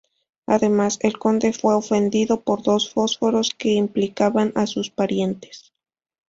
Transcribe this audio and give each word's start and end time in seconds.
Además, 0.47 0.97
el 1.03 1.19
conde 1.19 1.53
fue 1.53 1.75
ofendido 1.75 2.41
por 2.41 2.63
dos 2.63 2.89
fósforos 2.89 3.51
que 3.55 3.69
implicaban 3.73 4.51
a 4.55 4.65
sus 4.65 4.89
parientes. 4.89 5.73